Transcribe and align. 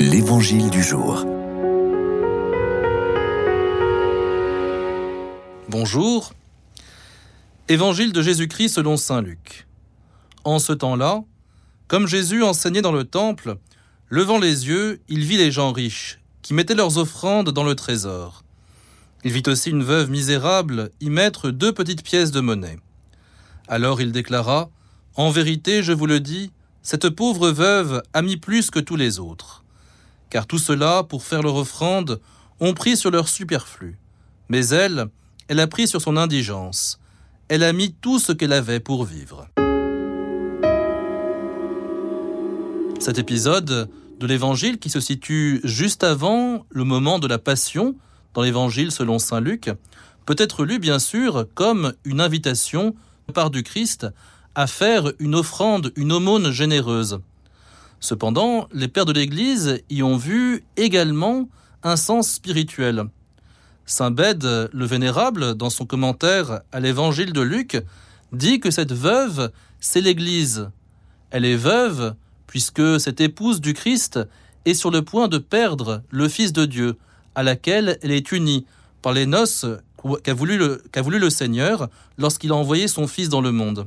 L'Évangile 0.00 0.70
du 0.70 0.82
jour. 0.82 1.26
Bonjour. 5.68 6.32
Évangile 7.68 8.14
de 8.14 8.22
Jésus-Christ 8.22 8.70
selon 8.70 8.96
Saint 8.96 9.20
Luc. 9.20 9.66
En 10.44 10.58
ce 10.58 10.72
temps-là, 10.72 11.22
comme 11.86 12.06
Jésus 12.06 12.42
enseignait 12.42 12.80
dans 12.80 12.92
le 12.92 13.04
temple, 13.04 13.58
levant 14.08 14.38
les 14.38 14.66
yeux, 14.68 15.02
il 15.10 15.22
vit 15.26 15.36
les 15.36 15.52
gens 15.52 15.70
riches, 15.70 16.18
qui 16.40 16.54
mettaient 16.54 16.74
leurs 16.74 16.96
offrandes 16.96 17.50
dans 17.50 17.64
le 17.64 17.74
trésor. 17.74 18.42
Il 19.22 19.32
vit 19.32 19.42
aussi 19.48 19.68
une 19.68 19.84
veuve 19.84 20.08
misérable 20.08 20.92
y 21.02 21.10
mettre 21.10 21.50
deux 21.50 21.72
petites 21.72 22.04
pièces 22.04 22.30
de 22.30 22.40
monnaie. 22.40 22.78
Alors 23.68 24.00
il 24.00 24.12
déclara, 24.12 24.70
En 25.16 25.28
vérité, 25.30 25.82
je 25.82 25.92
vous 25.92 26.06
le 26.06 26.20
dis, 26.20 26.52
cette 26.80 27.10
pauvre 27.10 27.50
veuve 27.50 28.02
a 28.14 28.22
mis 28.22 28.38
plus 28.38 28.70
que 28.70 28.80
tous 28.80 28.96
les 28.96 29.18
autres 29.18 29.62
car 30.30 30.46
tout 30.46 30.58
cela, 30.58 31.02
pour 31.02 31.24
faire 31.24 31.42
leur 31.42 31.56
offrande, 31.56 32.20
ont 32.60 32.74
pris 32.74 32.96
sur 32.96 33.10
leur 33.10 33.28
superflu. 33.28 33.98
Mais 34.48 34.68
elle, 34.68 35.08
elle 35.48 35.60
a 35.60 35.66
pris 35.66 35.88
sur 35.88 36.00
son 36.00 36.16
indigence. 36.16 37.00
Elle 37.48 37.64
a 37.64 37.72
mis 37.72 37.92
tout 37.92 38.18
ce 38.18 38.32
qu'elle 38.32 38.52
avait 38.52 38.80
pour 38.80 39.04
vivre. 39.04 39.48
Cet 43.00 43.18
épisode 43.18 43.90
de 44.20 44.26
l'Évangile 44.26 44.78
qui 44.78 44.90
se 44.90 45.00
situe 45.00 45.60
juste 45.64 46.04
avant 46.04 46.66
le 46.68 46.84
moment 46.84 47.18
de 47.18 47.26
la 47.26 47.38
Passion 47.38 47.96
dans 48.34 48.42
l'Évangile 48.42 48.92
selon 48.92 49.18
Saint 49.18 49.40
Luc 49.40 49.70
peut 50.26 50.36
être 50.38 50.64
lu 50.64 50.78
bien 50.78 50.98
sûr 50.98 51.46
comme 51.54 51.94
une 52.04 52.20
invitation 52.20 52.94
de 53.26 53.32
part 53.32 53.50
du 53.50 53.62
Christ 53.62 54.06
à 54.54 54.66
faire 54.66 55.12
une 55.18 55.34
offrande, 55.34 55.92
une 55.96 56.12
aumône 56.12 56.50
généreuse. 56.50 57.20
Cependant, 58.00 58.66
les 58.72 58.88
pères 58.88 59.04
de 59.04 59.12
l'Église 59.12 59.82
y 59.90 60.02
ont 60.02 60.16
vu 60.16 60.64
également 60.76 61.48
un 61.82 61.96
sens 61.96 62.30
spirituel. 62.30 63.04
Saint 63.84 64.10
Bède 64.10 64.70
le 64.72 64.84
Vénérable, 64.86 65.54
dans 65.54 65.70
son 65.70 65.84
commentaire 65.84 66.60
à 66.72 66.80
l'Évangile 66.80 67.32
de 67.32 67.42
Luc, 67.42 67.82
dit 68.32 68.58
que 68.58 68.70
cette 68.70 68.92
veuve, 68.92 69.50
c'est 69.80 70.00
l'Église. 70.00 70.70
Elle 71.30 71.44
est 71.44 71.56
veuve 71.56 72.14
puisque 72.46 72.98
cette 72.98 73.20
épouse 73.20 73.60
du 73.60 73.74
Christ 73.74 74.18
est 74.64 74.74
sur 74.74 74.90
le 74.90 75.02
point 75.02 75.28
de 75.28 75.38
perdre 75.38 76.02
le 76.10 76.28
Fils 76.28 76.52
de 76.52 76.64
Dieu, 76.64 76.96
à 77.34 77.42
laquelle 77.42 77.98
elle 78.02 78.12
est 78.12 78.32
unie 78.32 78.66
par 79.02 79.12
les 79.12 79.26
noces 79.26 79.66
qu'a 80.22 80.34
voulu, 80.34 80.58
voulu, 80.96 81.18
le 81.18 81.30
Seigneur 81.30 81.88
lorsqu'il 82.18 82.52
a 82.52 82.56
envoyé 82.56 82.88
son 82.88 83.06
Fils 83.06 83.28
dans 83.28 83.40
le 83.40 83.52
monde. 83.52 83.86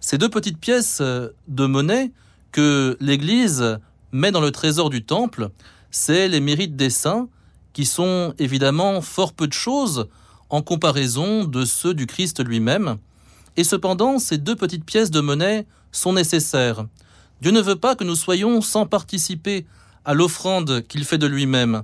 Ces 0.00 0.18
deux 0.18 0.28
petites 0.28 0.58
pièces 0.58 1.00
de 1.00 1.66
monnaie 1.66 2.10
que 2.52 2.96
l'Église 3.00 3.78
met 4.12 4.30
dans 4.30 4.40
le 4.40 4.50
trésor 4.50 4.90
du 4.90 5.04
temple, 5.04 5.50
c'est 5.90 6.28
les 6.28 6.40
mérites 6.40 6.76
des 6.76 6.90
saints, 6.90 7.28
qui 7.72 7.86
sont 7.86 8.34
évidemment 8.38 9.00
fort 9.00 9.32
peu 9.32 9.46
de 9.46 9.52
choses 9.52 10.08
en 10.50 10.60
comparaison 10.60 11.44
de 11.44 11.64
ceux 11.64 11.94
du 11.94 12.06
Christ 12.06 12.44
lui-même. 12.44 12.98
Et 13.56 13.64
cependant, 13.64 14.18
ces 14.18 14.38
deux 14.38 14.56
petites 14.56 14.84
pièces 14.84 15.10
de 15.10 15.20
monnaie 15.20 15.66
sont 15.90 16.12
nécessaires. 16.12 16.84
Dieu 17.40 17.50
ne 17.50 17.60
veut 17.60 17.76
pas 17.76 17.96
que 17.96 18.04
nous 18.04 18.14
soyons 18.14 18.60
sans 18.60 18.86
participer 18.86 19.66
à 20.04 20.14
l'offrande 20.14 20.82
qu'il 20.86 21.04
fait 21.04 21.18
de 21.18 21.26
lui-même. 21.26 21.82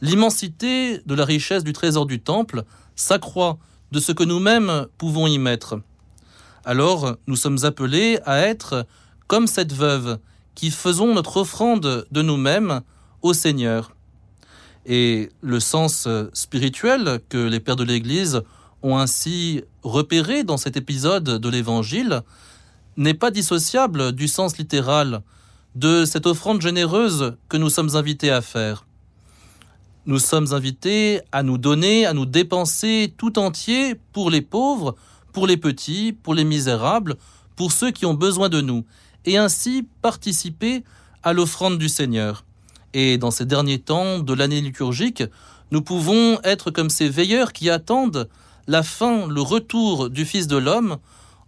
L'immensité 0.00 1.00
de 1.06 1.14
la 1.14 1.24
richesse 1.24 1.64
du 1.64 1.72
trésor 1.72 2.06
du 2.06 2.20
temple 2.20 2.64
s'accroît 2.96 3.58
de 3.92 4.00
ce 4.00 4.10
que 4.10 4.24
nous-mêmes 4.24 4.86
pouvons 4.98 5.26
y 5.26 5.38
mettre. 5.38 5.78
Alors, 6.64 7.16
nous 7.26 7.36
sommes 7.36 7.64
appelés 7.64 8.18
à 8.24 8.38
être 8.40 8.86
comme 9.32 9.46
cette 9.46 9.72
veuve, 9.72 10.18
qui 10.54 10.70
faisons 10.70 11.14
notre 11.14 11.38
offrande 11.38 12.06
de 12.10 12.20
nous-mêmes 12.20 12.82
au 13.22 13.32
Seigneur. 13.32 13.96
Et 14.84 15.30
le 15.40 15.58
sens 15.58 16.06
spirituel 16.34 17.18
que 17.30 17.38
les 17.38 17.58
pères 17.58 17.76
de 17.76 17.82
l'Église 17.82 18.42
ont 18.82 18.98
ainsi 18.98 19.64
repéré 19.82 20.44
dans 20.44 20.58
cet 20.58 20.76
épisode 20.76 21.24
de 21.24 21.48
l'Évangile 21.48 22.20
n'est 22.98 23.14
pas 23.14 23.30
dissociable 23.30 24.12
du 24.12 24.28
sens 24.28 24.58
littéral 24.58 25.22
de 25.76 26.04
cette 26.04 26.26
offrande 26.26 26.60
généreuse 26.60 27.34
que 27.48 27.56
nous 27.56 27.70
sommes 27.70 27.96
invités 27.96 28.30
à 28.30 28.42
faire. 28.42 28.84
Nous 30.04 30.18
sommes 30.18 30.52
invités 30.52 31.22
à 31.32 31.42
nous 31.42 31.56
donner, 31.56 32.04
à 32.04 32.12
nous 32.12 32.26
dépenser 32.26 33.14
tout 33.16 33.38
entier 33.38 33.94
pour 34.12 34.28
les 34.28 34.42
pauvres, 34.42 34.94
pour 35.32 35.46
les 35.46 35.56
petits, 35.56 36.12
pour 36.12 36.34
les 36.34 36.44
misérables, 36.44 37.16
pour 37.56 37.72
ceux 37.72 37.92
qui 37.92 38.04
ont 38.04 38.12
besoin 38.12 38.50
de 38.50 38.60
nous 38.60 38.84
et 39.24 39.36
ainsi 39.36 39.86
participer 40.02 40.84
à 41.22 41.32
l'offrande 41.32 41.78
du 41.78 41.88
Seigneur. 41.88 42.44
Et 42.94 43.18
dans 43.18 43.30
ces 43.30 43.46
derniers 43.46 43.78
temps 43.78 44.18
de 44.18 44.32
l'année 44.34 44.60
liturgique, 44.60 45.22
nous 45.70 45.82
pouvons 45.82 46.38
être 46.44 46.70
comme 46.70 46.90
ces 46.90 47.08
veilleurs 47.08 47.52
qui 47.52 47.70
attendent 47.70 48.28
la 48.66 48.82
fin, 48.82 49.26
le 49.26 49.40
retour 49.40 50.10
du 50.10 50.24
Fils 50.24 50.46
de 50.46 50.56
l'homme, 50.56 50.98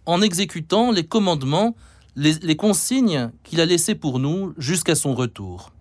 en 0.05 0.21
exécutant 0.21 0.91
les 0.91 1.05
commandements, 1.05 1.75
les, 2.15 2.55
consignes 2.55 3.31
qu'il 3.43 3.61
a 3.61 3.65
laissées 3.65 3.95
pour 3.95 4.19
nous 4.19 4.53
jusqu'à 4.57 4.95
son 4.95 5.13
retour. 5.13 5.71